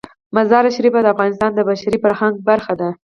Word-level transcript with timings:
مزارشریف 0.35 0.93
د 1.01 1.07
افغانستان 1.13 1.51
د 1.55 1.59
بشري 1.69 1.97
فرهنګ 2.03 2.35
برخه 2.49 2.73
ده. 2.81 2.89